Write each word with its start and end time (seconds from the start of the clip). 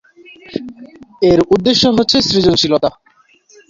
এর 1.21 1.39
উদ্দেশ্য 1.53 1.83
হচ্ছে 1.97 2.17
সৃজনশীলতা। 2.27 2.89